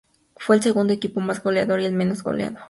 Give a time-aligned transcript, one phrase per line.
[0.35, 2.57] Fue el segundo equipo más goleador y el menos goleado.